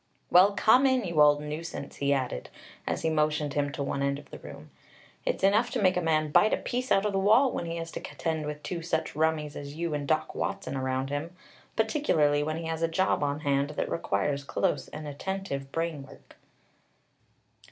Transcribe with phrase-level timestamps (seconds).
[0.31, 2.49] "Well, come in, you old nuisance," he added,
[2.87, 4.71] as he motioned him to one end of the room.
[5.27, 7.75] "It's enough to make a man bite a piece out of the wall when he
[7.77, 11.35] has to contend with two such rummies as you and Doc Watson around him,
[11.75, 16.35] particularly when he has a job on hand that requires close and attentive brain work."